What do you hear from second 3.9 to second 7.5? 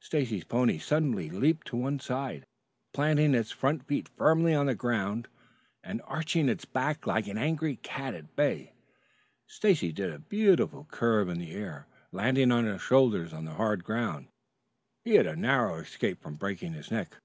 firmly on the ground and arching its back like an